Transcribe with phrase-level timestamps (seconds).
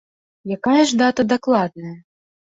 [0.53, 1.93] Якая ж дата дакладная?